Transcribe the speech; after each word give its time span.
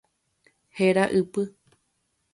Héra 0.83 1.05
ypy. 1.19 1.41